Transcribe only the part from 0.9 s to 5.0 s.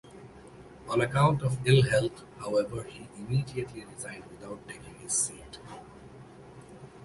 account of ill-health, however, he immediately resigned without taking